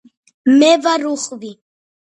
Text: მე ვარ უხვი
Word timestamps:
მე 0.59 0.71
ვარ 0.87 1.07
უხვი 1.13 1.55